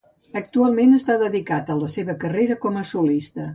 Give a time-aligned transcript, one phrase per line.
[0.39, 3.49] Actualment està dedicat a la seva carrera com a solista.